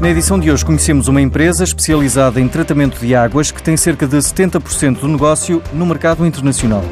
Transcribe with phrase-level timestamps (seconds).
[0.00, 4.06] Na edição de hoje conhecemos uma empresa especializada em tratamento de águas que tem cerca
[4.06, 6.82] de 70% do negócio no mercado internacional.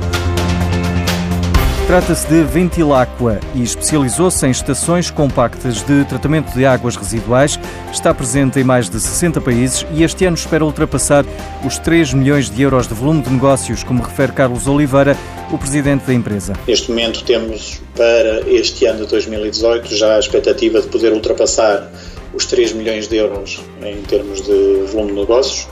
[1.86, 7.58] Trata-se de Ventilaqua e especializou-se em estações compactas de tratamento de águas residuais.
[7.90, 11.24] Está presente em mais de 60 países e este ano espera ultrapassar
[11.64, 15.16] os 3 milhões de euros de volume de negócios, como refere Carlos Oliveira,
[15.50, 16.52] o presidente da empresa.
[16.66, 21.90] Neste momento temos para este ano de 2018 já a expectativa de poder ultrapassar
[22.34, 25.68] os 3 milhões de euros em termos de volume de negócios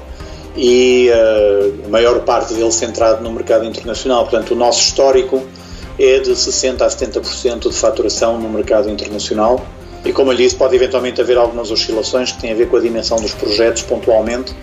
[0.56, 4.22] e uh, a maior parte dele centrado no mercado internacional.
[4.26, 5.42] Portanto, o nosso histórico
[5.98, 9.64] é de 60% a 70% de faturação no mercado internacional.
[10.04, 12.80] E como eu disse, pode eventualmente haver algumas oscilações que têm a ver com a
[12.80, 14.54] dimensão dos projetos pontualmente,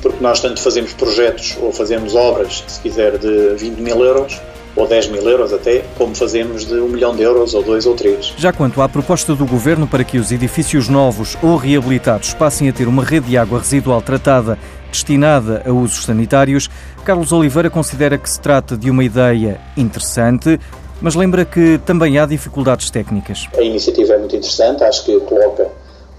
[0.00, 4.40] porque nós tanto fazemos projetos ou fazemos obras, se quiser, de 20 mil euros,
[4.76, 7.94] ou 10 mil euros até, como fazemos de 1 milhão de euros, ou 2 ou
[7.94, 8.34] 3.
[8.36, 12.72] Já quanto à proposta do Governo para que os edifícios novos ou reabilitados passem a
[12.72, 14.58] ter uma rede de água residual tratada
[14.90, 16.70] destinada a usos sanitários,
[17.04, 20.60] Carlos Oliveira considera que se trata de uma ideia interessante,
[21.00, 23.46] mas lembra que também há dificuldades técnicas.
[23.56, 25.68] A iniciativa é muito interessante, acho que coloca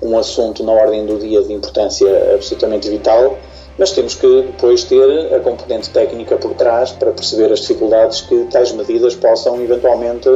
[0.02, 3.38] um assunto na ordem do dia de importância absolutamente vital,
[3.78, 8.46] mas temos que depois ter a componente técnica por trás para perceber as dificuldades que
[8.52, 10.30] tais medidas possam eventualmente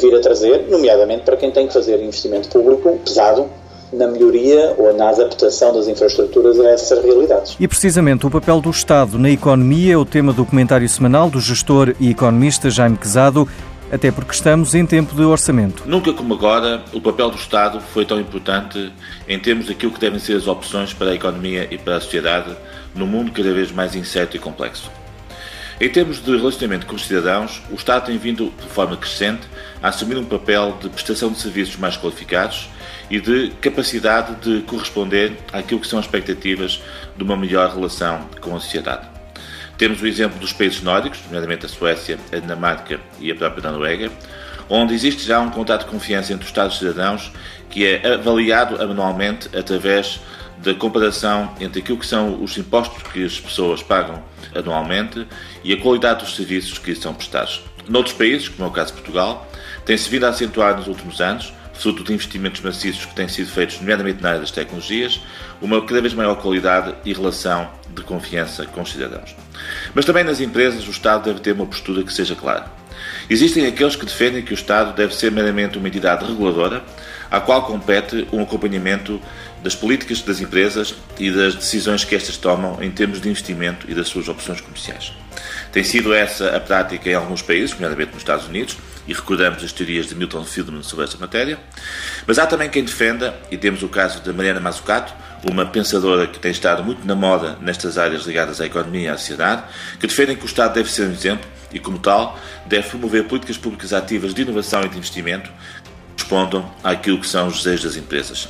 [0.00, 3.48] vir a trazer, nomeadamente para quem tem que fazer investimento público pesado
[3.92, 7.56] na melhoria ou na adaptação das infraestruturas a essas realidades.
[7.60, 11.40] E precisamente o papel do Estado na economia é o tema do comentário semanal do
[11.40, 13.46] gestor e economista Jaime Quezado,
[13.92, 15.84] até porque estamos em tempo de orçamento.
[15.86, 18.90] Nunca como agora o papel do Estado foi tão importante
[19.28, 22.56] em termos daquilo que devem ser as opções para a economia e para a sociedade
[22.94, 24.90] num mundo cada vez mais incerto e complexo.
[25.78, 29.42] Em termos de relacionamento com os cidadãos, o Estado tem vindo de forma crescente
[29.82, 32.68] a assumir um papel de prestação de serviços mais qualificados
[33.10, 36.80] e de capacidade de corresponder àquilo que são as expectativas
[37.14, 39.21] de uma melhor relação com a sociedade.
[39.82, 44.12] Temos o exemplo dos países nórdicos, nomeadamente a Suécia, a Dinamarca e a própria Noruega,
[44.70, 47.32] onde existe já um contato de confiança entre os Estados cidadãos
[47.68, 50.20] que é avaliado anualmente através
[50.58, 54.22] da comparação entre aquilo que são os impostos que as pessoas pagam
[54.54, 55.26] anualmente
[55.64, 57.64] e a qualidade dos serviços que são prestados.
[57.88, 59.50] Noutros países, como é o caso de Portugal,
[59.84, 63.80] tem-se vindo a acentuar nos últimos anos, fruto de investimentos maciços que têm sido feitos,
[63.80, 65.20] nomeadamente na área das tecnologias,
[65.60, 69.34] uma cada vez maior qualidade e relação de confiança com os cidadãos.
[69.94, 72.81] Mas também nas empresas, o Estado deve ter uma postura que seja clara.
[73.28, 76.82] Existem aqueles que defendem que o Estado deve ser meramente uma entidade reguladora,
[77.30, 79.20] à qual compete um acompanhamento
[79.62, 83.94] das políticas das empresas e das decisões que estas tomam em termos de investimento e
[83.94, 85.12] das suas opções comerciais.
[85.70, 88.76] Tem sido essa a prática em alguns países, nomeadamente nos Estados Unidos,
[89.06, 91.58] e recordamos as teorias de Milton Friedman sobre esta matéria.
[92.26, 95.14] Mas há também quem defenda, e temos o caso da Mariana Mazzucato,
[95.50, 99.16] uma pensadora que tem estado muito na moda nestas áreas ligadas à economia e à
[99.16, 99.62] sociedade,
[99.98, 103.56] que defendem que o Estado deve ser um exemplo e, como tal, deve promover políticas
[103.56, 105.50] públicas ativas de inovação e de investimento
[106.16, 108.48] que respondam àquilo que são os desejos das empresas.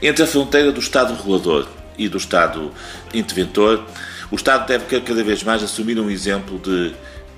[0.00, 2.72] Entre a fronteira do Estado regulador e do Estado
[3.12, 3.84] interventor,
[4.30, 6.94] o Estado deve cada vez mais assumir um exemplo de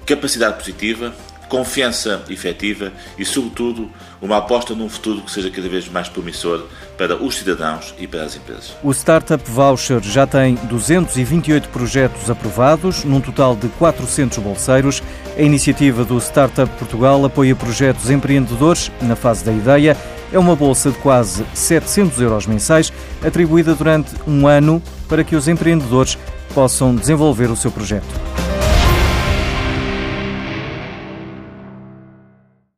[0.06, 1.14] capacidade positiva,
[1.48, 3.90] confiança efetiva e, sobretudo,
[4.20, 6.66] uma aposta num futuro que seja cada vez mais promissor
[6.96, 8.74] para os cidadãos e para as empresas.
[8.82, 15.02] O Startup Voucher já tem 228 projetos aprovados, num total de 400 bolseiros.
[15.36, 19.96] A iniciativa do Startup Portugal apoia projetos empreendedores na fase da ideia.
[20.32, 22.92] É uma bolsa de quase 700 euros mensais,
[23.24, 26.18] atribuída durante um ano para que os empreendedores
[26.54, 28.43] possam desenvolver o seu projeto.